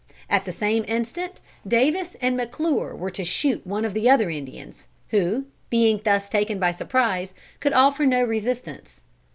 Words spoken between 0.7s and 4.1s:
instant, Davis and McClure were each to shoot one of the